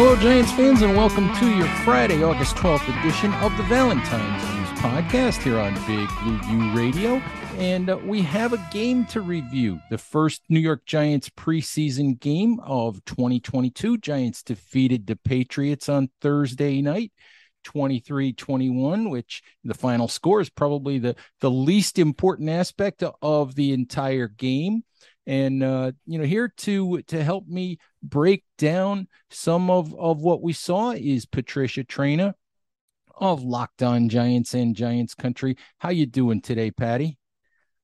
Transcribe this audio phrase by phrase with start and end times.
[0.00, 4.68] Hello, Giants fans, and welcome to your Friday, August 12th edition of the Valentine's Views
[4.78, 7.14] Podcast here on Big Blue View Radio.
[7.56, 12.60] And uh, we have a game to review the first New York Giants preseason game
[12.60, 13.98] of 2022.
[13.98, 17.10] Giants defeated the Patriots on Thursday night.
[17.64, 23.72] 23 21 which the final score is probably the the least important aspect of the
[23.72, 24.84] entire game
[25.26, 30.42] and uh, you know here to to help me break down some of of what
[30.42, 32.34] we saw is Patricia Traina
[33.16, 35.56] of Locked On Giants and Giants Country.
[35.78, 37.18] How you doing today, Patty?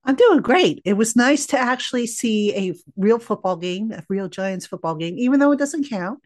[0.03, 0.81] I'm doing great.
[0.85, 5.15] It was nice to actually see a real football game, a real Giants football game,
[5.17, 6.19] even though it doesn't count.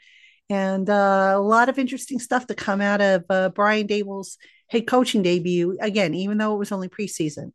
[0.50, 4.38] And uh, a lot of interesting stuff to come out of uh, Brian Daboll's
[4.68, 5.78] head coaching debut.
[5.80, 7.52] Again, even though it was only preseason.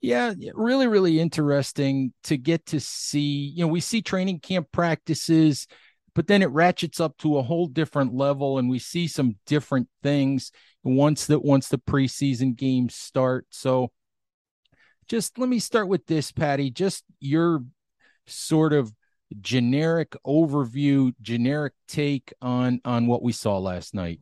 [0.00, 3.52] Yeah, really, really interesting to get to see.
[3.54, 5.66] You know, we see training camp practices,
[6.14, 9.88] but then it ratchets up to a whole different level, and we see some different
[10.02, 13.46] things once that once the preseason games start.
[13.50, 13.90] So,
[15.06, 16.70] just let me start with this, Patty.
[16.70, 17.62] Just your
[18.26, 18.94] sort of
[19.40, 24.20] generic overview, generic take on on what we saw last night.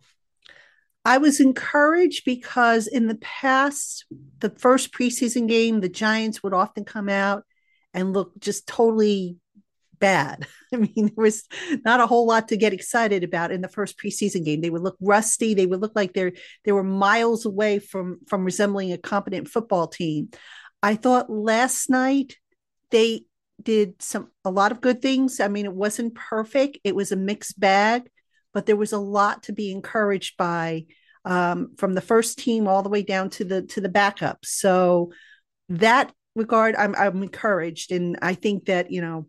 [1.05, 4.05] I was encouraged because in the past,
[4.41, 7.45] the first preseason game, the Giants would often come out
[7.95, 9.39] and look just totally
[9.99, 10.47] bad.
[10.75, 11.45] I mean, there was
[11.85, 14.61] not a whole lot to get excited about in the first preseason game.
[14.61, 15.55] They would look rusty.
[15.55, 16.33] They would look like they're
[16.65, 20.31] they were miles away from from resembling a competent football team.
[20.83, 22.37] I thought last night
[22.91, 23.25] they
[23.61, 25.41] did some a lot of good things.
[25.41, 26.79] I mean, it wasn't perfect.
[26.85, 28.09] It was a mixed bag,
[28.59, 30.85] but there was a lot to be encouraged by
[31.25, 34.45] um, from the first team all the way down to the to the backup.
[34.45, 35.13] So
[35.69, 39.29] that regard, I'm I'm encouraged, and I think that you know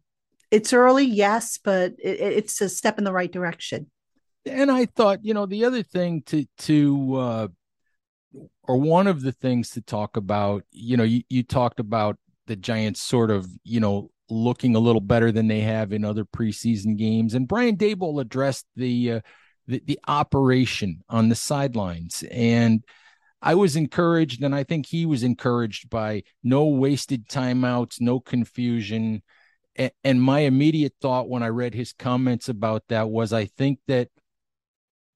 [0.49, 3.91] it's early, yes, but it, it's a step in the right direction.
[4.47, 7.47] And I thought, you know, the other thing to to uh,
[8.63, 12.17] or one of the things to talk about, you know, you, you talked about
[12.47, 16.25] the Giants sort of, you know, looking a little better than they have in other
[16.25, 17.33] preseason games.
[17.33, 19.19] And Brian Daboll addressed the uh,
[19.67, 22.23] the, the operation on the sidelines.
[22.31, 22.83] And
[23.41, 29.21] I was encouraged, and I think he was encouraged by no wasted timeouts, no confusion.
[29.75, 33.79] And, and my immediate thought when I read his comments about that was I think
[33.87, 34.09] that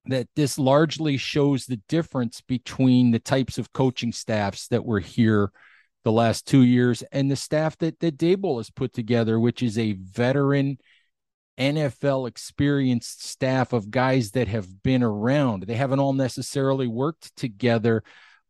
[0.06, 5.50] that this largely shows the difference between the types of coaching staffs that were here
[6.03, 9.78] the last two years and the staff that that Daboll has put together, which is
[9.78, 10.78] a veteran
[11.58, 15.63] NFL experienced staff of guys that have been around.
[15.63, 18.03] They haven't all necessarily worked together,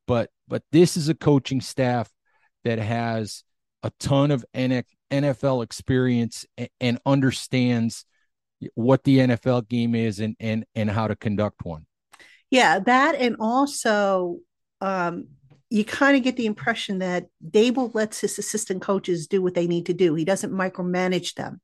[0.07, 2.09] but but this is a coaching staff
[2.63, 3.43] that has
[3.83, 6.45] a ton of NFL experience
[6.79, 8.05] and understands
[8.75, 11.85] what the NFL game is and and and how to conduct one.
[12.49, 14.37] Yeah, that and also
[14.79, 15.27] um,
[15.73, 19.65] you kind of get the impression that Daboll lets his assistant coaches do what they
[19.65, 20.13] need to do.
[20.13, 21.61] He doesn't micromanage them.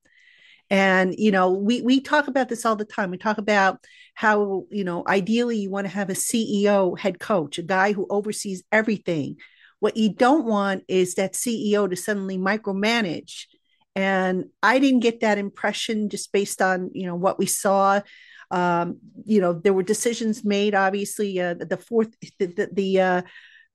[0.72, 3.12] And you know we we talk about this all the time.
[3.12, 3.78] We talk about
[4.16, 8.08] how you know ideally you want to have a ceo head coach a guy who
[8.10, 9.38] oversees everything.
[9.80, 13.46] What you don't want is that ceo to suddenly micromanage.
[13.96, 18.02] And i didn't get that impression just based on you know what we saw.
[18.50, 23.22] Um, you know there were decisions made obviously uh, the fourth the, the, the uh,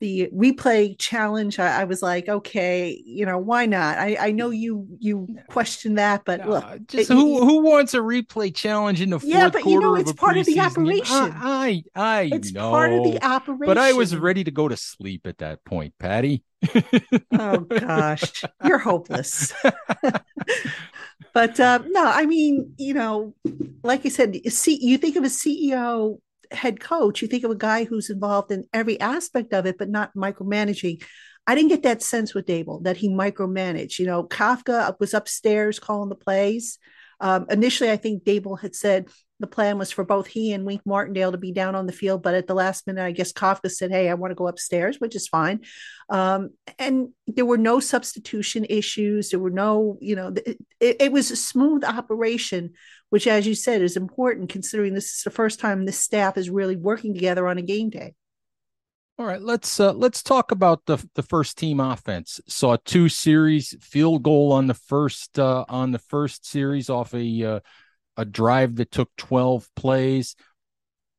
[0.04, 3.96] the replay challenge I, I, was like okay you know why not?
[3.96, 7.98] I i know you you question that but look just it, who who wants a
[7.98, 11.82] replay challenge in the fourth yeah but you know it's part of the operation i
[11.94, 14.76] i, I it's know part of the operation but i was ready to go to
[14.76, 16.44] sleep at that point patty.
[17.32, 19.52] Oh gosh you're hopeless.
[21.32, 23.34] But um, no i mean you know
[23.82, 26.18] like i said see you think of a ceo
[26.50, 29.88] head coach, you think of a guy who's involved in every aspect of it, but
[29.88, 31.02] not micromanaging.
[31.46, 33.98] I didn't get that sense with Daboll that he micromanaged.
[33.98, 36.78] You know, Kafka was upstairs calling the plays.
[37.20, 39.08] Um, initially, I think Daboll had said
[39.40, 42.22] the plan was for both he and Wink Martindale to be down on the field,
[42.22, 45.00] but at the last minute, I guess Kafka said, "Hey, I want to go upstairs,"
[45.00, 45.60] which is fine.
[46.08, 49.30] Um, and there were no substitution issues.
[49.30, 52.74] There were no, you know, it, it was a smooth operation,
[53.10, 56.48] which, as you said, is important considering this is the first time this staff is
[56.48, 58.14] really working together on a game day.
[59.16, 62.40] All right, let's uh, let's talk about the the first team offense.
[62.48, 67.44] Saw two series field goal on the first uh, on the first series off a
[67.44, 67.60] uh,
[68.16, 70.36] a drive that took 12 plays.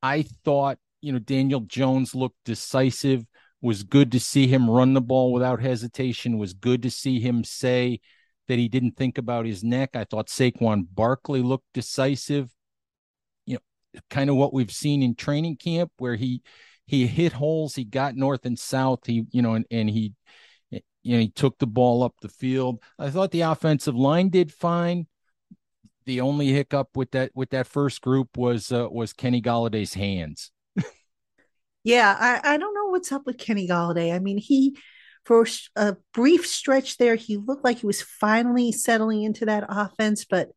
[0.01, 3.25] I thought, you know, Daniel Jones looked decisive.
[3.62, 6.38] Was good to see him run the ball without hesitation.
[6.38, 8.00] Was good to see him say
[8.47, 9.92] that he didn't think about his neck.
[9.95, 12.51] I thought Saquon Barkley looked decisive.
[13.45, 16.42] You know, kind of what we've seen in training camp where he
[16.86, 20.13] he hit holes, he got north and south, he you know, and, and he
[20.69, 22.81] you know he took the ball up the field.
[23.00, 25.07] I thought the offensive line did fine.
[26.06, 30.52] The only hiccup with that with that first group was uh, was Kenny Golladay's hands.
[31.84, 34.13] yeah, I, I don't know what's up with Kenny Golladay.
[34.13, 34.78] I mean, he
[35.25, 40.24] for a brief stretch there, he looked like he was finally settling into that offense,
[40.24, 40.50] but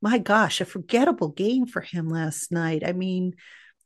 [0.00, 2.82] my gosh, a forgettable game for him last night.
[2.86, 3.34] I mean,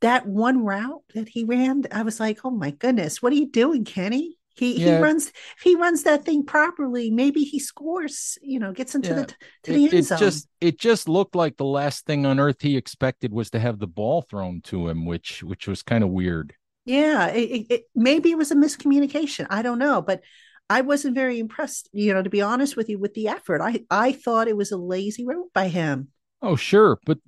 [0.01, 3.51] that one route that he ran, I was like, oh my goodness, what are you
[3.51, 4.37] doing, Kenny?
[4.57, 4.97] He yeah.
[4.97, 9.11] he runs if he runs that thing properly, maybe he scores, you know, gets into
[9.11, 9.15] yeah.
[9.15, 9.27] the
[9.65, 10.17] to the it, end zone.
[10.17, 13.61] It just it just looked like the last thing on earth he expected was to
[13.61, 16.55] have the ball thrown to him, which which was kind of weird.
[16.87, 19.47] Yeah, it, it, maybe it was a miscommunication.
[19.51, 20.23] I don't know, but
[20.71, 23.61] I wasn't very impressed, you know, to be honest with you, with the effort.
[23.61, 26.09] I I thought it was a lazy route by him.
[26.41, 27.19] Oh, sure, but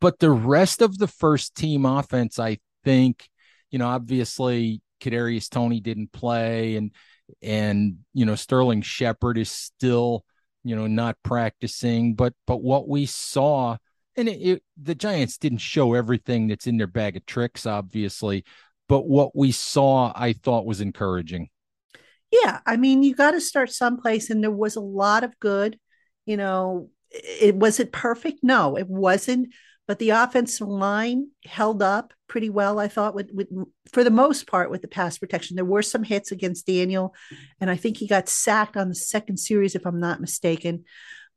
[0.00, 3.28] but the rest of the first team offense, I think,
[3.70, 6.92] you know, obviously Kadarius Toney didn't play, and
[7.42, 10.24] and you know Sterling Shepard is still
[10.64, 13.76] you know not practicing, but but what we saw,
[14.16, 18.44] and it, it, the Giants didn't show everything that's in their bag of tricks, obviously,
[18.88, 21.48] but what we saw, I thought was encouraging.
[22.30, 25.78] Yeah, I mean, you got to start someplace, and there was a lot of good.
[26.26, 28.40] You know, it was it perfect?
[28.42, 29.48] No, it wasn't
[29.88, 33.48] but the offensive line held up pretty well, I thought, with, with
[33.90, 35.56] for the most part with the pass protection.
[35.56, 37.14] There were some hits against Daniel,
[37.58, 40.84] and I think he got sacked on the second series, if I'm not mistaken.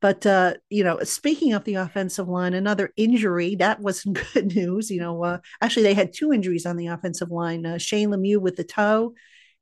[0.02, 4.92] But uh, you know, speaking of the offensive line, another injury that wasn't good news.
[4.92, 8.42] You know, uh, actually they had two injuries on the offensive line: uh, Shane Lemieux
[8.42, 9.14] with the toe,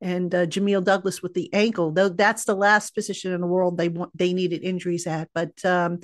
[0.01, 1.91] and uh, Jamil Douglas with the ankle.
[1.91, 5.29] Though that's the last position in the world they want they needed injuries at.
[5.35, 5.99] But um,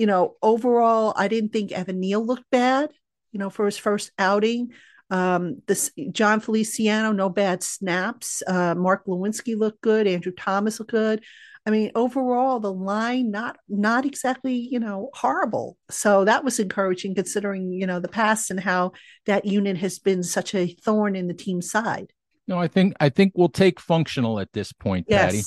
[0.00, 2.88] you know, overall, I didn't think Evan Neal looked bad,
[3.32, 4.70] you know, for his first outing.
[5.10, 8.42] Um, this Jon Feliciano, no bad snaps.
[8.46, 10.06] Uh, Mark Glowinski looked good.
[10.06, 11.22] Andrew Thomas looked good.
[11.66, 15.76] I mean, overall, the line not not exactly you know horrible.
[15.90, 18.92] So that was encouraging, considering you know the past and how
[19.26, 22.10] that unit has been such a thorn in the team's side.
[22.48, 25.26] No, I think I think we'll take functional at this point, yes.
[25.26, 25.42] Patty.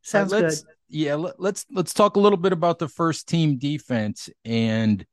[0.00, 3.58] Sounds uh, good yeah let, let's let's talk a little bit about the first team
[3.58, 5.04] defense and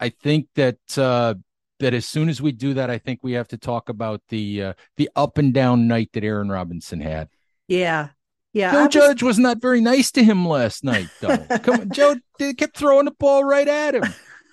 [0.00, 1.34] i think that uh
[1.80, 4.62] that as soon as we do that i think we have to talk about the
[4.62, 7.28] uh the up and down night that aaron robinson had.
[7.68, 8.08] Yeah.
[8.52, 8.94] Yeah joe was...
[8.94, 11.36] judge was not very nice to him last night though.
[11.62, 14.04] Come on joe they kept throwing the ball right at him.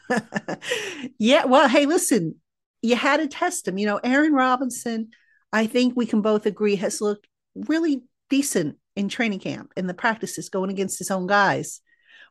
[1.17, 2.35] Yeah well hey listen
[2.81, 3.77] you had to test him.
[3.77, 5.09] You know aaron robinson
[5.53, 9.93] i think we can both agree has looked really decent in training camp in the
[9.93, 11.81] practices going against his own guys,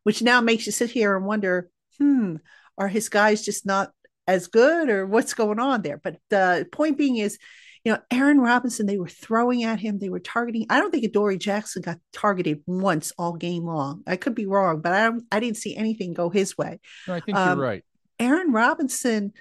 [0.02, 2.36] which now makes you sit here and wonder, hmm,
[2.78, 3.92] are his guys just not
[4.26, 5.98] as good or what's going on there?
[5.98, 7.38] But the point being is,
[7.84, 10.66] you know, Aaron Robinson, they were throwing at him, they were targeting.
[10.68, 14.02] I don't think Adoree Jackson got targeted once all game long.
[14.06, 16.78] I could be wrong, but I don't, I didn't see anything go his way.
[17.08, 17.84] No, I think um, you're right.
[18.18, 19.32] Aaron Robinson,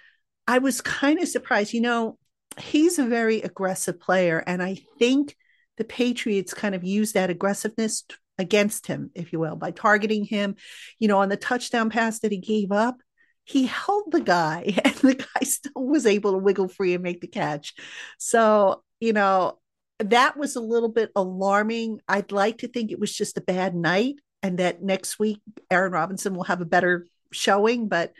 [0.48, 1.74] I was kind of surprised.
[1.74, 2.18] You know,
[2.58, 5.36] he's a very aggressive player, and I think
[5.80, 8.04] the Patriots kind of used that aggressiveness
[8.38, 10.56] against him, if you will, by targeting him.
[11.00, 12.98] You know, on the touchdown pass that he gave up,
[13.46, 17.22] he held the guy and the guy still was able to wiggle free and make
[17.22, 17.74] the catch.
[18.20, 19.58] So, you know,
[20.00, 22.02] that was a little bit alarming.
[22.08, 25.40] I'd like to think it was just a bad night and that next week
[25.72, 28.14] Aaron Robinson will have a better showing, but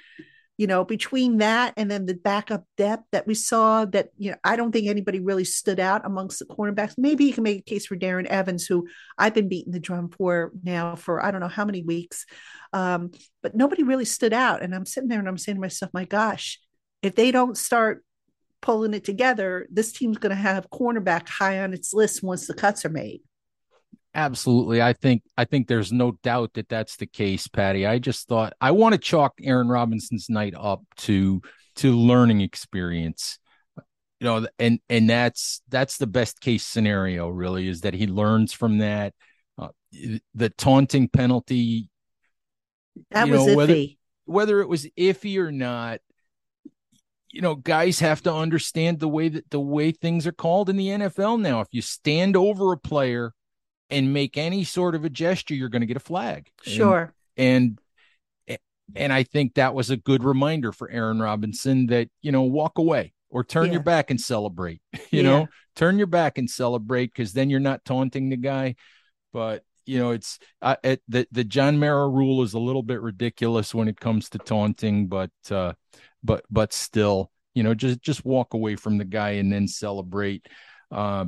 [0.60, 4.38] you know, between that and then the backup depth that we saw, that, you know,
[4.44, 6.96] I don't think anybody really stood out amongst the cornerbacks.
[6.98, 8.86] Maybe you can make a case for Darren Evans, who
[9.18, 12.26] I've been beating the drum for now for I don't know how many weeks.
[12.74, 13.12] Um,
[13.42, 14.62] but nobody really stood out.
[14.62, 16.60] And I'm sitting there and I'm saying to myself, my gosh,
[17.02, 18.04] if they don't start
[18.62, 22.54] pulling it together, this team's going to have cornerback high on its list once the
[22.54, 23.22] cuts are made.
[24.16, 24.82] Absolutely.
[24.82, 27.86] I think I think there's no doubt that that's the case, Patty.
[27.86, 31.42] I just thought I want to chalk Aaron Robinson's night up to
[31.78, 33.38] to learning experience.
[34.20, 38.52] You know, and and that's that's the best case scenario really is that he learns
[38.52, 39.14] from that.
[39.58, 39.70] Uh,
[40.34, 41.90] the taunting penalty
[43.12, 43.56] that was know, iffy.
[43.56, 43.86] Whether,
[44.26, 46.00] whether it was iffy or not,
[47.32, 50.78] you know, guys have to understand the way that the way things are called in
[50.78, 51.62] the NFL now.
[51.62, 53.34] If you stand over a player
[53.90, 56.50] and make any sort of a gesture, you're going to get a flag.
[56.64, 57.14] Sure.
[57.38, 57.80] And,
[58.48, 58.60] and
[58.96, 62.78] and I think that was a good reminder for Aaron Robinson that you know walk
[62.78, 63.74] away or turn yeah.
[63.74, 64.82] your back and celebrate.
[65.12, 65.30] You yeah.
[65.30, 68.76] know, turn your back and celebrate because then you're not taunting the guy.
[69.34, 73.02] But you know, it's uh, it, the the John Mara rule is a little bit
[73.02, 75.74] ridiculous when it comes to taunting, but uh,
[76.24, 80.46] but but still, you know, just just walk away from the guy and then celebrate.
[80.92, 81.26] Uh,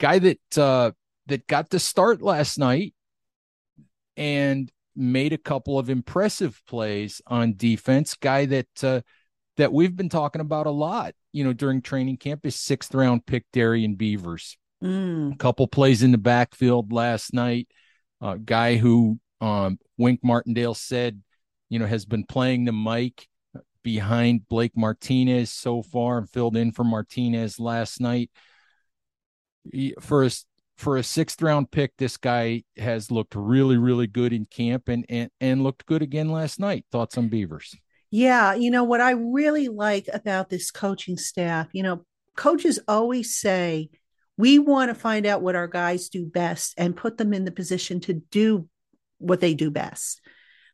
[0.00, 0.90] guy that uh,
[1.30, 2.94] that got the start last night
[4.16, 8.14] and made a couple of impressive plays on defense.
[8.14, 9.00] Guy that uh,
[9.56, 13.26] that we've been talking about a lot, you know, during training camp is sixth round
[13.26, 14.56] pick Darrian Beavers.
[14.82, 15.34] Mm.
[15.34, 17.68] A couple plays in the backfield last night.
[18.20, 21.22] A uh, guy who um, Wink Martindale said,
[21.68, 23.26] you know, has been playing the mic
[23.82, 28.30] behind Blake Martinez so far and filled in for Martinez last night.
[29.72, 29.94] He,
[30.80, 35.04] for a sixth round pick, this guy has looked really, really good in camp and
[35.08, 36.84] and and looked good again last night.
[36.90, 37.76] Thoughts on Beavers?
[38.10, 42.04] Yeah, you know what I really like about this coaching staff, you know,
[42.36, 43.90] coaches always say
[44.36, 47.52] we want to find out what our guys do best and put them in the
[47.52, 48.68] position to do
[49.18, 50.22] what they do best.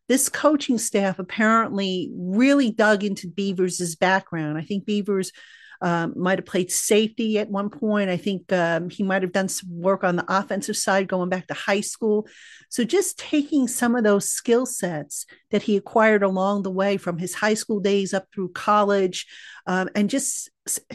[0.08, 4.56] This coaching staff apparently really dug into Beavers' background.
[4.56, 5.32] I think Beavers
[5.80, 8.10] um, might have played safety at one point.
[8.10, 11.46] I think um, he might have done some work on the offensive side going back
[11.48, 12.26] to high school.
[12.68, 17.18] So just taking some of those skill sets that he acquired along the way from
[17.18, 19.26] his high school days up through college
[19.66, 20.50] um, and just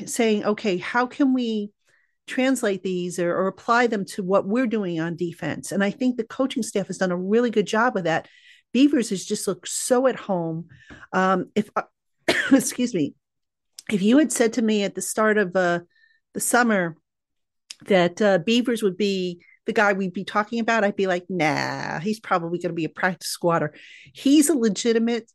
[0.06, 1.72] saying, okay, how can we
[2.28, 5.72] translate these or, or, apply them to what we're doing on defense.
[5.72, 8.28] And I think the coaching staff has done a really good job of that.
[8.72, 10.68] Beavers has just looked so at home.
[11.12, 11.82] Um, if uh,
[12.52, 13.16] excuse me,
[13.92, 15.82] if you had said to me at the start of uh,
[16.34, 16.96] the summer
[17.88, 22.00] that uh, Beavers would be the guy we'd be talking about, I'd be like, nah,
[22.00, 23.74] he's probably going to be a practice squatter.
[24.14, 25.30] He's a legitimate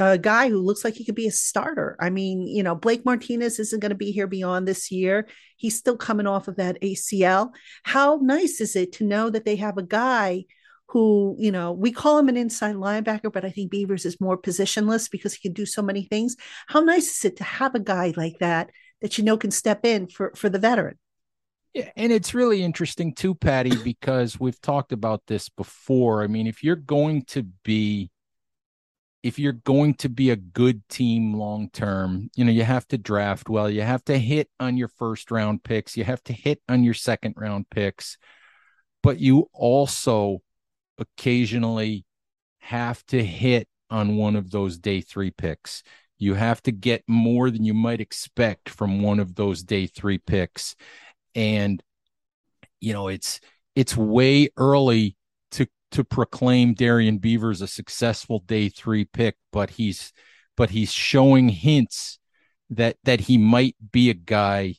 [0.00, 1.94] a guy who looks like he could be a starter.
[2.00, 5.28] I mean, you know, Blake Martinez isn't going to be here beyond this year.
[5.58, 7.50] He's still coming off of that ACL.
[7.82, 10.46] How nice is it to know that they have a guy
[10.90, 14.36] who, you know, we call him an inside linebacker, but I think Beavers is more
[14.36, 16.36] positionless because he can do so many things.
[16.66, 18.70] How nice is it to have a guy like that
[19.00, 20.98] that you know can step in for for the veteran?
[21.74, 26.24] Yeah, and it's really interesting too, Patty, because we've talked about this before.
[26.24, 28.10] I mean, if you're going to be
[29.22, 32.98] if you're going to be a good team long term, you know, you have to
[32.98, 36.60] draft well, you have to hit on your first round picks, you have to hit
[36.68, 38.18] on your second round picks,
[39.02, 40.40] but you also
[41.00, 42.04] occasionally
[42.58, 45.82] have to hit on one of those day three picks.
[46.18, 50.18] You have to get more than you might expect from one of those day three
[50.18, 50.76] picks.
[51.34, 51.82] And,
[52.80, 53.40] you know, it's,
[53.74, 55.16] it's way early
[55.52, 60.12] to to proclaim Darrian Beavers a successful day three pick, but he's
[60.56, 62.18] but he's showing hints
[62.68, 64.74] that that he might be a guy,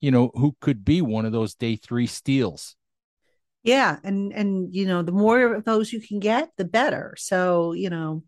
[0.00, 2.76] you know, who could be one of those day three steals.
[3.62, 7.14] Yeah, and and you know, the more of those you can get, the better.
[7.18, 8.24] So, you know,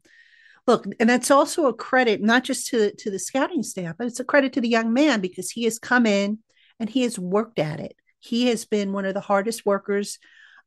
[0.66, 4.20] look, and that's also a credit not just to to the scouting staff, but it's
[4.20, 6.38] a credit to the young man because he has come in
[6.78, 7.96] and he has worked at it.
[8.20, 10.18] He has been one of the hardest workers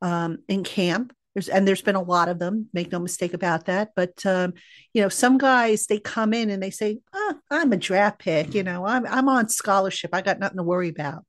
[0.02, 1.14] um, in camp.
[1.36, 2.70] There's and there's been a lot of them.
[2.74, 3.92] Make no mistake about that.
[3.96, 4.54] But um,
[4.94, 8.56] you know, some guys they come in and they say, oh, "I'm a draft pick.
[8.56, 10.12] You know, I'm I'm on scholarship.
[10.14, 11.26] I got nothing to worry about."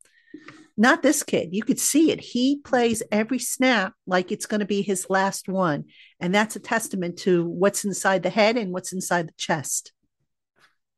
[0.77, 1.51] Not this kid.
[1.53, 2.21] You could see it.
[2.21, 5.85] He plays every snap like it's going to be his last one,
[6.21, 9.93] and that's a testament to what's inside the head and what's inside the chest.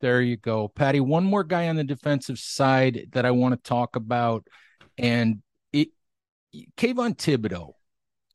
[0.01, 1.01] There you go, Patty.
[1.01, 4.47] One more guy on the defensive side that I want to talk about,
[4.97, 5.43] and
[5.73, 5.89] it,
[6.77, 7.73] Kayvon Thibodeaux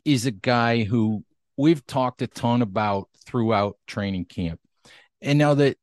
[0.06, 1.24] is a guy who
[1.58, 4.60] we've talked a ton about throughout training camp.
[5.22, 5.78] And now that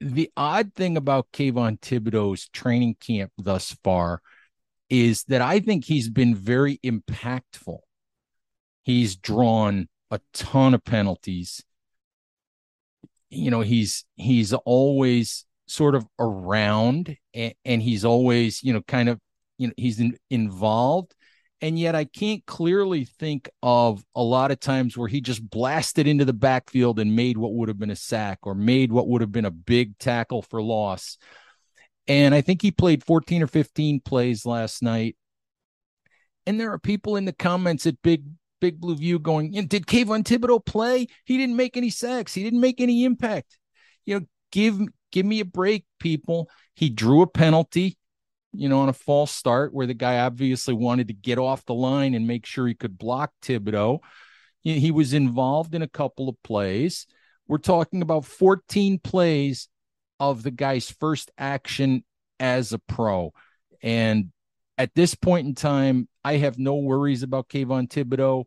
[0.00, 4.22] the odd thing about Kayvon Thibodeaux's training camp thus far
[4.90, 7.78] is that I think he's been very impactful.
[8.82, 11.62] He's drawn a ton of penalties.
[13.30, 19.08] You know, he's he's always sort of around and, and he's always, you know, kind
[19.08, 19.20] of,
[19.58, 21.14] you know, he's in, involved.
[21.60, 26.06] And yet I can't clearly think of a lot of times where he just blasted
[26.06, 29.20] into the backfield and made what would have been a sack or made what would
[29.20, 31.18] have been a big tackle for loss.
[32.08, 35.16] And I think he played 14 or 15 plays last night.
[36.46, 38.24] And there are people in the comments at Big
[38.60, 41.06] Big Blue View going, did Kayvon Thibodeaux play?
[41.24, 42.34] He didn't make any sacks.
[42.34, 43.56] He didn't make any impact.
[44.04, 44.80] You know, give
[45.12, 46.48] give me a break, people.
[46.74, 47.98] He drew a penalty,
[48.52, 51.74] you know, on a false start where the guy obviously wanted to get off the
[51.74, 54.00] line and make sure he could block Thibodeaux.
[54.62, 57.06] He was involved in a couple of plays.
[57.46, 59.68] We're talking about 14 plays
[60.20, 62.04] of the guy's first action
[62.40, 63.32] as a pro.
[63.82, 64.32] And
[64.76, 68.44] at this point in time, I have no worries about Kayvon Thibodeaux.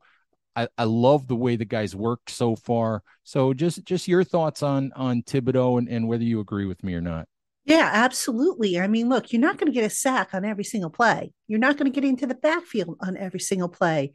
[0.56, 3.04] I, I love the way the guys worked so far.
[3.24, 6.94] So just just your thoughts on on Thibodeaux and, and whether you agree with me
[6.94, 7.28] or not.
[7.64, 8.80] Yeah, absolutely.
[8.80, 11.32] I mean, look, you're not going to get a sack on every single play.
[11.48, 14.14] You're not going to get into the backfield on every single play.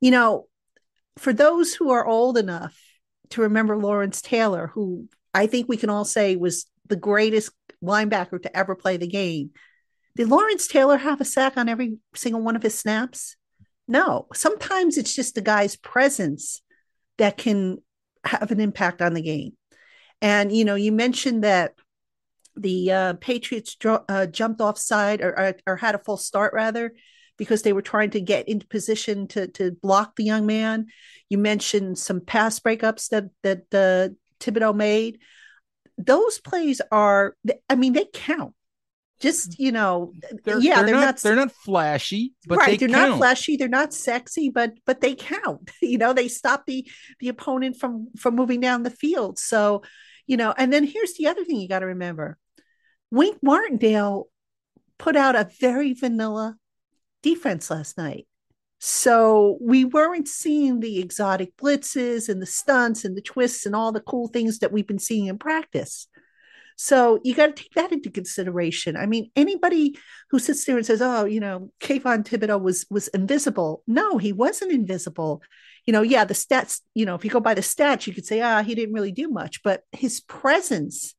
[0.00, 0.48] You know,
[1.16, 2.76] for those who are old enough
[3.30, 8.42] to remember Lawrence Taylor, who I think we can all say was the greatest linebacker
[8.42, 9.50] to ever play the game.
[10.16, 13.36] Did Lawrence Taylor have a sack on every single one of his snaps?
[13.88, 14.26] No.
[14.34, 16.60] Sometimes it's just the guy's presence
[17.16, 17.78] that can
[18.24, 19.52] have an impact on the game.
[20.20, 21.74] And, you know, you mentioned that
[22.56, 26.92] the uh, Patriots uh, jumped offside or, or, or had a full start rather
[27.40, 30.88] because they were trying to get into position to to block the young man.
[31.30, 35.20] You mentioned some pass breakups that that uh, Thibodeaux made
[36.06, 37.36] those plays are
[37.68, 38.54] i mean they count.
[39.20, 39.62] Just mm-hmm.
[39.64, 40.12] you know
[40.44, 43.56] they're, yeah they're, they're not, not, they're not flashy but right they are not flashy
[43.56, 45.70] they're not sexy but but they count.
[45.82, 46.88] You know they stop the
[47.18, 49.38] the opponent from from moving down the field.
[49.38, 49.82] So
[50.26, 52.38] you know and then here's the other thing you got to remember.
[53.10, 54.28] Wink martindale
[54.98, 56.56] put out a very vanilla
[57.22, 58.26] defense last night
[58.82, 63.92] so we weren't seeing the exotic blitzes and the stunts and the twists and all
[63.92, 66.08] the cool things that we've been seeing in practice.
[66.76, 68.96] So you got to take that into consideration.
[68.96, 69.98] I mean, anybody
[70.30, 74.32] who sits there and says, "Oh, you know, Kayvon Thibodeaux was was invisible," no, he
[74.32, 75.42] wasn't invisible.
[75.84, 76.80] You know, yeah, the stats.
[76.94, 79.12] You know, if you go by the stats, you could say, "Ah, he didn't really
[79.12, 81.14] do much," but his presence,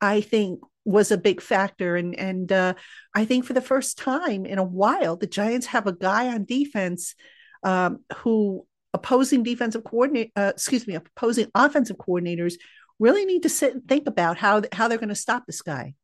[0.00, 1.96] I think, was a big factor.
[1.96, 2.74] And and uh,
[3.14, 6.44] I think for the first time in a while, the Giants have a guy on
[6.44, 7.14] defense
[7.62, 12.54] um, who opposing defensive coordinate, uh, excuse me, opposing offensive coordinators
[12.98, 15.94] really need to sit and think about how how they're going to stop this guy.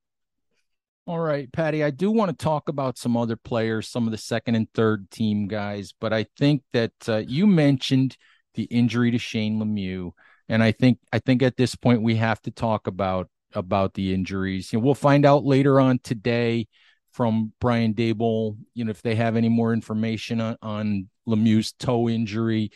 [1.07, 4.19] All right, Patty, I do want to talk about some other players, some of the
[4.19, 8.17] second and third team guys, but I think that uh, you mentioned
[8.55, 10.11] the injury to Shane Lemieux,
[10.49, 14.13] and I think I think at this point we have to talk about about the
[14.13, 14.73] injuries.
[14.73, 16.69] You know, we'll find out later on today
[17.13, 22.09] from Brian Daboll, you know, if they have any more information on, on Lemieux's toe
[22.09, 22.71] injury.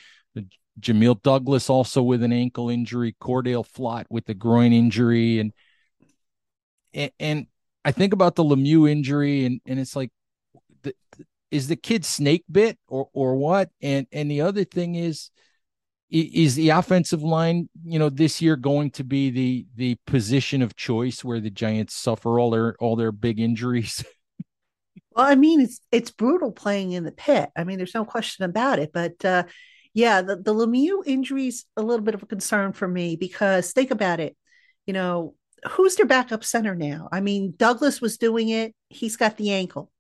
[0.81, 5.53] Jamil Douglas also with an ankle injury, Cor'Dale Flott with the groin injury, and
[7.19, 7.47] and,
[7.83, 10.11] I think about the Lemieux injury, and and it's like,
[10.83, 10.95] the,
[11.51, 13.71] is the kid snake bit or or what?
[13.81, 15.31] And and the other thing is,
[16.11, 20.77] is the offensive line you know this year going to be the the position of
[20.77, 24.05] choice where the giants suffer all their all their big injuries?
[25.13, 27.51] Well i mean it's it's brutal playing in the pit.
[27.57, 28.93] I mean there's no question about it.
[28.93, 29.43] But uh
[29.93, 33.91] yeah the, the lemieux injuries a little bit of a concern for me because think
[33.91, 34.37] about it.
[34.87, 35.35] You know
[35.69, 37.09] who's their backup center now?
[37.11, 38.73] I mean douglas was doing it.
[38.89, 39.91] He's got the ankle.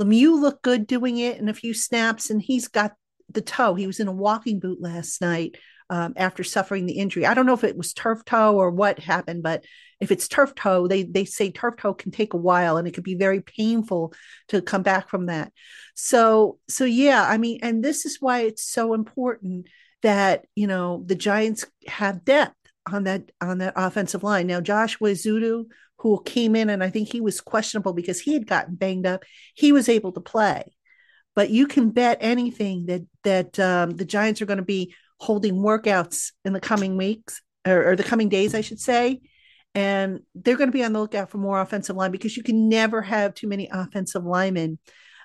[0.00, 2.94] Lemieux looked good doing it in a few snaps and he's got
[3.30, 3.74] the toe.
[3.74, 5.56] He was in a walking boot last night
[5.90, 7.26] um, after suffering the injury.
[7.26, 9.64] I don't know if it was turf toe or what happened, but
[10.00, 12.92] if it's turf toe, they they say turf toe can take a while and it
[12.92, 14.12] could be very painful
[14.48, 15.52] to come back from that.
[15.94, 19.68] So so yeah, I mean, and this is why it's so important
[20.02, 22.54] that you know the Giants have depth
[22.90, 24.46] on that on that offensive line.
[24.46, 25.64] Now Joshua Ezeudu,
[25.98, 29.24] who came in and I think he was questionable because he had gotten banged up,
[29.54, 30.64] he was able to play
[31.38, 35.54] but you can bet anything that that um, the Giants are going to be holding
[35.54, 39.20] workouts in the coming weeks or, or, the coming days, I should say,
[39.72, 42.68] and they're going to be on the lookout for more offensive line because you can
[42.68, 44.80] never have too many offensive linemen.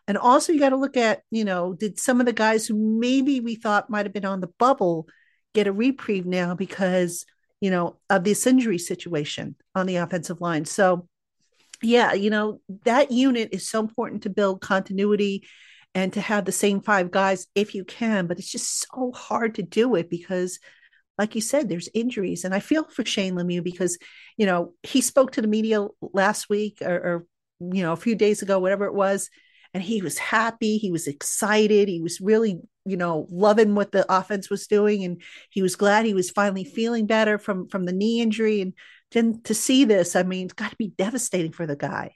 [0.07, 2.75] And also, you got to look at, you know, did some of the guys who
[2.75, 5.07] maybe we thought might have been on the bubble
[5.55, 7.25] get a reprieve now because,
[7.59, 10.65] you know, of this injury situation on the offensive line?
[10.65, 11.07] So,
[11.81, 15.47] yeah, you know, that unit is so important to build continuity
[15.95, 19.55] and to have the same five guys if you can but it's just so hard
[19.55, 20.59] to do it because
[21.17, 22.43] like you said, there's injuries.
[22.43, 23.97] And I feel for Shane Lemieux because,
[24.37, 27.25] you know, he spoke to the media last week or, or
[27.59, 29.29] you know, a few days ago, whatever it was,
[29.73, 30.77] and he was happy.
[30.77, 31.87] He was excited.
[31.87, 35.03] He was really, you know, loving what the offense was doing.
[35.03, 38.61] And he was glad he was finally feeling better from from the knee injury.
[38.61, 38.73] And
[39.11, 42.15] then to see this, I mean, it's got to be devastating for the guy.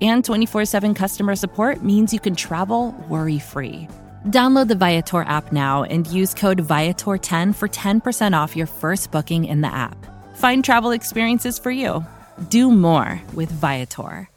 [0.00, 3.88] and 24 7 customer support means you can travel worry free.
[4.26, 9.44] Download the Viator app now and use code Viator10 for 10% off your first booking
[9.44, 9.96] in the app.
[10.36, 12.04] Find travel experiences for you.
[12.48, 14.30] Do more with Viator.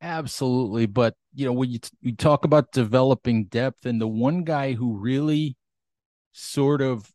[0.00, 0.86] Absolutely.
[0.86, 4.74] But, you know, when you, t- you talk about developing depth, and the one guy
[4.74, 5.56] who really
[6.32, 7.10] sort of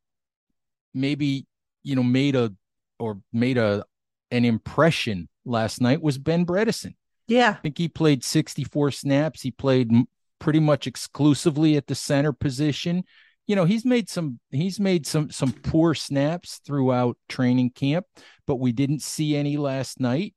[0.93, 1.45] maybe,
[1.83, 2.53] you know, made a
[2.99, 3.85] or made a
[4.33, 6.95] an impression last night was Ben Bredeson.
[7.27, 7.51] Yeah.
[7.51, 9.41] I think he played 64 snaps.
[9.41, 9.91] He played
[10.39, 13.03] pretty much exclusively at the center position.
[13.45, 18.07] You know, he's made some he's made some some poor snaps throughout training camp,
[18.47, 20.33] but we didn't see any last night.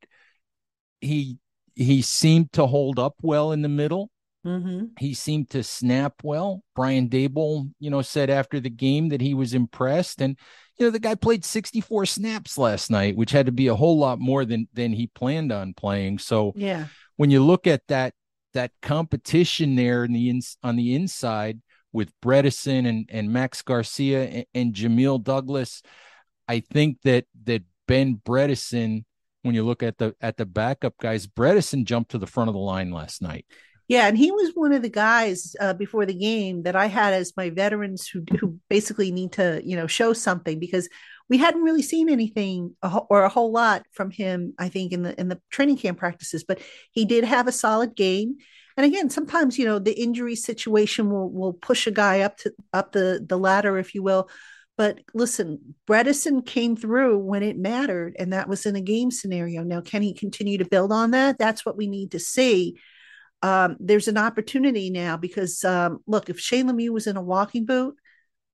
[1.00, 1.38] He
[1.74, 4.10] he seemed to hold up well in the middle.
[4.44, 4.86] Mm-hmm.
[4.98, 6.62] He seemed to snap well.
[6.74, 10.36] Brian Daboll, you know, said after the game that he was impressed, and
[10.78, 13.98] you know the guy played 64 snaps last night which had to be a whole
[13.98, 16.18] lot more than than he planned on playing.
[16.18, 16.86] So yeah.
[17.16, 18.14] when you look at that
[18.54, 21.60] that competition there in the ins on the inside
[21.92, 25.82] with Bredeson and and Max Garcia and, and Jamil Douglas
[26.48, 29.04] I think that that Ben Bredeson
[29.42, 32.54] when you look at the at the backup guys Bredeson jumped to the front of
[32.54, 33.46] the line last night
[33.88, 37.14] yeah, and he was one of the guys uh, before the game that I had
[37.14, 40.88] as my veterans who who basically need to you know show something because
[41.28, 44.54] we hadn't really seen anything or a whole lot from him.
[44.58, 47.94] I think in the in the training camp practices, but he did have a solid
[47.94, 48.36] game.
[48.76, 52.52] And again, sometimes you know the injury situation will will push a guy up to
[52.72, 54.28] up the the ladder, if you will.
[54.76, 59.62] But listen, Bredeson came through when it mattered, and that was in a game scenario.
[59.62, 61.38] Now, can he continue to build on that?
[61.38, 62.76] That's what we need to see
[63.42, 67.66] um, there's an opportunity now because um, look, if Shane Lemieux was in a walking
[67.66, 67.96] boot,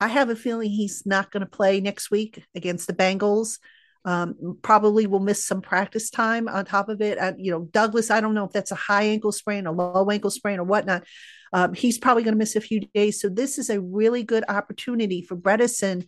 [0.00, 3.58] I have a feeling he's not going to play next week against the Bengals.
[4.04, 7.18] Um, probably will miss some practice time on top of it.
[7.38, 10.30] You know, Douglas, I don't know if that's a high ankle sprain, a low ankle
[10.30, 11.04] sprain, or whatnot.
[11.52, 13.20] Um, he's probably going to miss a few days.
[13.20, 16.06] So this is a really good opportunity for Bredeson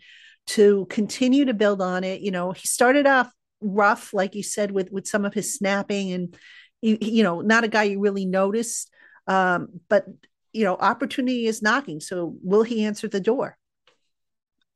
[0.49, 2.21] to continue to build on it.
[2.21, 6.13] You know, he started off rough, like you said, with with some of his snapping
[6.13, 6.37] and
[6.85, 8.90] you, you know, not a guy you really noticed.
[9.27, 10.05] Um, but
[10.53, 11.99] you know, opportunity is knocking.
[12.01, 13.57] So will he answer the door?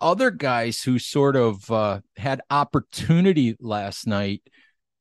[0.01, 4.43] Other guys who sort of uh, had opportunity last night.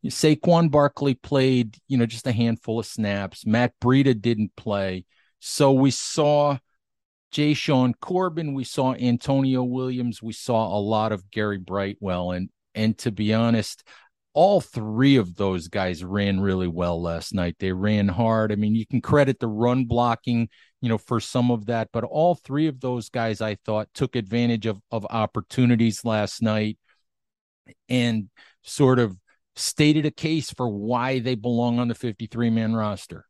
[0.05, 3.45] Saquon Barkley played, you know, just a handful of snaps.
[3.45, 5.05] Matt Breida didn't play.
[5.39, 6.57] So we saw
[7.33, 12.31] Jashaun Corbin, we saw Antonio Williams, we saw a lot of Gary Brightwell.
[12.31, 13.83] And and to be honest,
[14.37, 17.55] all three of those guys ran really well last night.
[17.57, 18.51] They ran hard.
[18.51, 20.47] I mean, you can credit the run blocking,
[20.79, 24.15] you know, for some of that, but all three of those guys I thought took
[24.15, 26.77] advantage of of opportunities last night
[27.89, 28.29] and
[28.61, 29.17] sort of
[29.55, 33.25] stated a case for why they belong on the 53 man roster.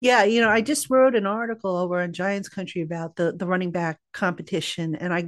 [0.00, 3.46] Yeah, you know, I just wrote an article over on Giants Country about the the
[3.46, 5.26] running back competition, and I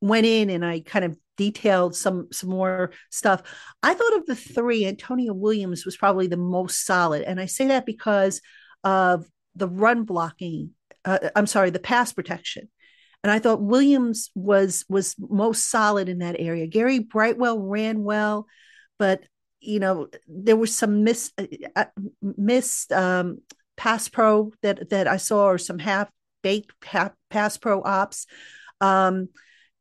[0.00, 3.42] went in and I kind of detailed some some more stuff.
[3.82, 7.68] I thought of the three, Antonio Williams was probably the most solid, and I say
[7.68, 8.40] that because
[8.84, 10.70] of the run blocking.
[11.04, 12.68] Uh, I'm sorry, the pass protection,
[13.22, 16.66] and I thought Williams was was most solid in that area.
[16.66, 18.46] Gary Brightwell ran well,
[18.98, 19.24] but
[19.60, 21.84] you know there was some miss uh, uh
[22.22, 23.38] missed um,
[23.76, 26.08] pass pro that that I saw or some half
[26.42, 26.72] baked
[27.30, 28.26] pass pro ops.
[28.80, 29.28] Um,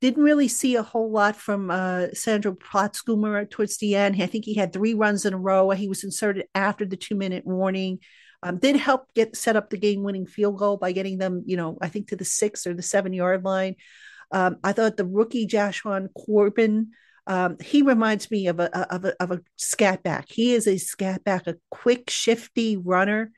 [0.01, 4.21] Didn't really see a whole lot from uh, Sandro Platzgummer towards the end.
[4.21, 5.69] I think he had three runs in a row.
[5.69, 7.99] He was inserted after the two minute warning.
[8.43, 11.55] Um, did help get set up the game winning field goal by getting them, you
[11.55, 13.75] know, I think to the six or the seven yard line.
[14.31, 16.91] Um, I thought the rookie Jashaun Corbin,
[17.27, 20.25] um, he reminds me of a of a of a scat back.
[20.29, 23.31] He is a scat back, a quick, shifty runner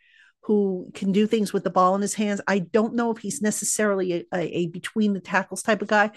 [0.43, 2.41] who can do things with the ball in his hands.
[2.47, 6.11] I don't know if he's necessarily a, a, a, between the tackles type of guy,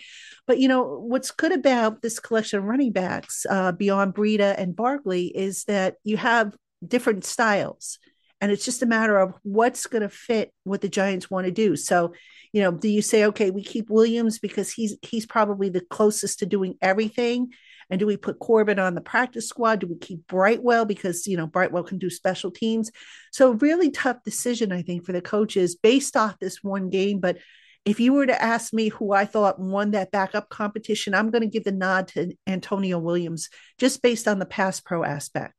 [0.47, 4.75] but you know what's good about this collection of running backs uh, beyond Breida and
[4.75, 7.99] Barkley is that you have different styles,
[8.41, 11.53] and it's just a matter of what's going to fit what the Giants want to
[11.53, 11.77] do.
[11.77, 12.13] So,
[12.53, 16.41] you know, do you say okay, we keep Williams because he's he's probably the closest
[16.41, 17.53] to doing everything,
[17.91, 19.81] and do we put Corbin on the practice squad?
[19.81, 22.91] Do we keep Brightwell because you know Brightwell can do special teams?
[23.33, 27.21] So really tough decision, I think, for the coaches based off this one game.
[27.21, 27.39] But
[27.85, 31.43] if you were to ask me who I thought won that backup competition, I'm going
[31.43, 35.55] to give the nod to Antonio Williams just based on the pass pro aspect.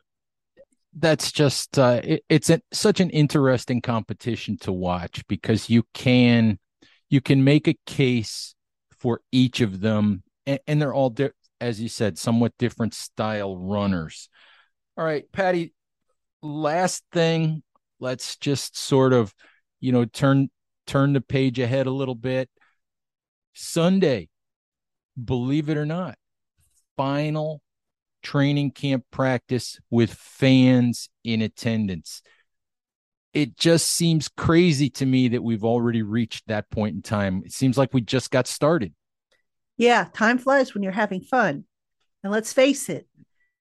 [0.93, 6.59] That's just uh, it, it's a, such an interesting competition to watch because you can
[7.09, 8.55] you can make a case
[8.99, 13.57] for each of them and, and they're all di- as you said, somewhat different style
[13.57, 14.29] runners.
[14.97, 15.73] All right, Patty,
[16.41, 17.63] last thing,
[17.99, 19.33] let's just sort of,
[19.79, 20.49] you know, turn
[20.85, 22.49] turn the page ahead a little bit.
[23.53, 24.29] Sunday,
[25.23, 26.17] believe it or not,
[26.95, 27.61] final
[28.23, 32.21] training camp practice with fans in attendance.
[33.33, 37.43] It just seems crazy to me that we've already reached that point in time.
[37.45, 38.93] It seems like we just got started.
[39.77, 41.65] Yeah, time flies when you're having fun.
[42.23, 43.07] And let's face it,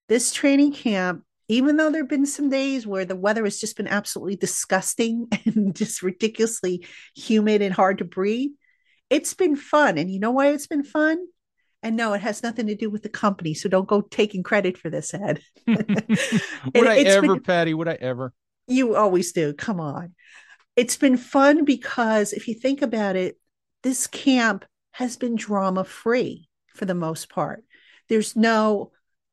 [0.08, 3.76] this training camp, even though there have been some days where the weather has just
[3.76, 8.50] been absolutely disgusting and just ridiculously humid and hard to breathe,
[9.10, 9.98] it's been fun.
[9.98, 11.18] And you know why it's been fun?
[11.82, 13.54] And no, it has nothing to do with the company.
[13.54, 15.40] So don't go taking credit for this, Ed.
[15.66, 15.86] would
[16.74, 17.74] I ever, been, Patty?
[17.74, 18.32] Would I ever?
[18.66, 19.52] You always do.
[19.52, 20.14] Come on.
[20.74, 23.38] It's been fun because if you think about it,
[23.82, 24.64] this camp
[24.96, 27.62] has been drama free for the most part.
[28.08, 28.92] There's no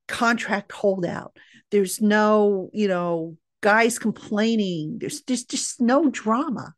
[0.09, 1.37] contract holdout.
[1.71, 4.97] There's no, you know, guys complaining.
[4.99, 6.73] There's just just no drama.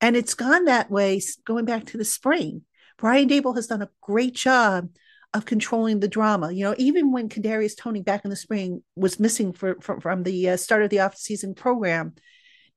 [0.00, 2.62] And it's gone that way going back to the spring.
[2.96, 4.88] Brian Daboll has done a great job
[5.32, 6.50] of controlling the drama.
[6.50, 10.24] You know, even when Kadarius Toney back in the spring was missing for, for from
[10.24, 12.14] the uh, start of the off-season program,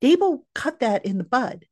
[0.02, 1.66] Daboll cut that in the bud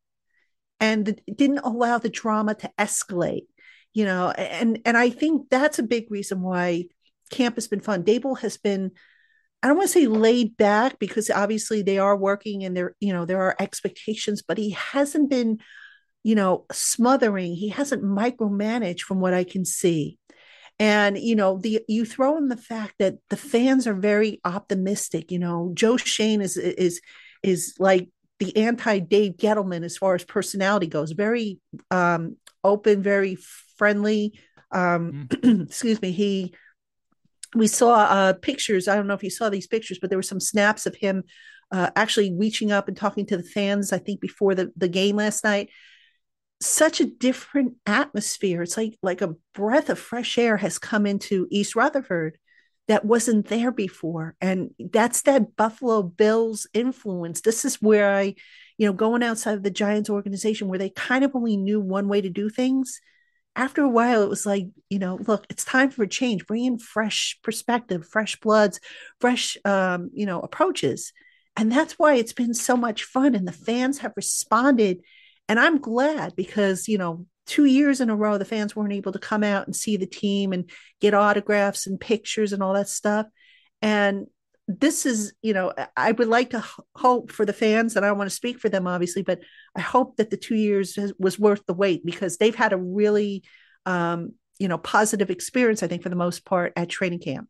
[0.80, 3.46] and didn't allow the drama to escalate
[3.94, 6.86] you know and and i think that's a big reason why
[7.30, 8.92] camp has been fun Daboll has been
[9.62, 13.14] i don't want to say laid back because obviously they are working and there you
[13.14, 15.60] know there are expectations but he hasn't been
[16.24, 20.18] you know smothering he hasn't micromanaged from what i can see
[20.80, 25.32] and you know the you throw in the fact that the fans are very optimistic
[25.32, 27.02] you know Joe Schoen is is
[27.44, 31.12] is like the anti Dave Gettleman as far as personality goes.
[31.12, 31.60] Very
[31.92, 33.38] um, open, very
[33.78, 34.40] friendly.
[34.72, 35.64] Um, mm.
[35.68, 36.12] excuse me.
[36.12, 36.54] He,
[37.56, 38.88] we saw uh, pictures.
[38.88, 41.24] I don't know if you saw these pictures, but there were some snaps of him
[41.72, 43.92] uh, actually reaching up and talking to the fans.
[43.94, 45.70] I think before the the game last night.
[46.62, 48.62] Such a different atmosphere.
[48.62, 52.38] It's like like a breath of fresh air has come into East Rutherford
[52.90, 54.36] that wasn't there before.
[54.42, 57.42] And that's that Buffalo Bills influence.
[57.42, 58.34] This is where I,
[58.80, 62.08] you know, going outside of the Giants organization where they kind of only knew one
[62.08, 63.02] way to do things.
[63.54, 66.48] After a while, it was like, you know, look, it's time for change.
[66.48, 68.80] Bring in fresh perspective, fresh bloods,
[69.20, 71.12] fresh, um, you know, approaches.
[71.58, 73.36] And that's why it's been so much fun.
[73.36, 75.02] And the fans have responded.
[75.50, 79.12] And I'm glad because, you know, two years in a row, the fans weren't able
[79.12, 80.70] to come out and see the team and
[81.02, 83.26] get autographs and pictures and all that stuff.
[83.82, 84.28] And
[84.70, 86.64] this is, you know, I would like to
[86.96, 89.40] hope for the fans, and I don't want to speak for them, obviously, but
[89.76, 93.44] I hope that the two years was worth the wait because they've had a really,
[93.88, 97.50] um, you know, positive experience, I think, for the most part at training camp.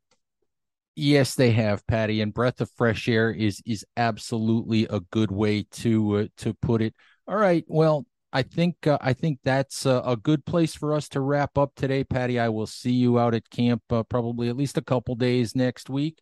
[0.96, 5.64] Yes, they have, Patty, and breath of fresh air is is absolutely a good way
[5.72, 6.96] to uh, to put it.
[7.28, 11.10] All right, well, I think uh, I think that's a, a, good place for us
[11.10, 12.40] to wrap up today, Patty.
[12.40, 15.90] I will see you out at camp uh, probably at least a couple days next
[15.90, 16.22] week.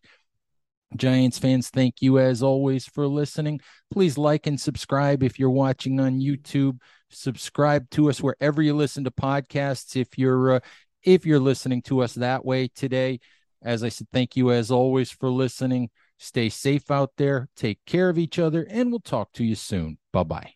[0.96, 3.60] Giants fans, thank you as always for listening.
[3.90, 6.80] Please like and subscribe if you're watching on YouTube.
[7.10, 9.96] Subscribe to us wherever you listen to podcasts.
[9.96, 10.60] If you're uh,
[11.02, 13.20] if you're listening to us that way today,
[13.62, 15.90] as I said, thank you as always for listening.
[16.18, 17.48] Stay safe out there.
[17.56, 19.98] Take care of each other, and we'll talk to you soon.
[20.12, 20.52] Bye bye.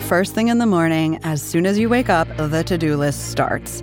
[0.00, 3.30] First thing in the morning, as soon as you wake up, the to do list
[3.30, 3.82] starts.